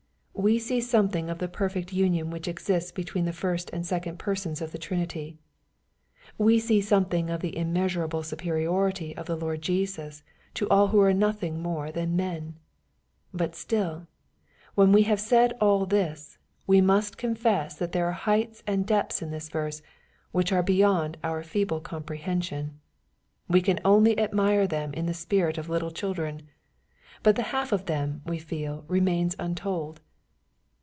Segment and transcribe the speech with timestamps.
[0.33, 4.17] We see something of the perfect union which exists be tween the first and second
[4.17, 5.37] Persons of the Trinity.
[6.35, 10.23] We see something of the immeasurable superiority of the Lord Jesus
[10.55, 12.55] to all who are nothing more than men
[13.31, 14.07] But still,
[14.73, 19.21] when we have said all this, we must confess that there are heights and depths
[19.21, 19.83] in this verse,
[20.31, 22.79] which are be yond our feeble comprehension.
[23.47, 26.49] We can only admire them in the spirit of little children.
[27.21, 30.01] But the half of them, we must feel, remains untold.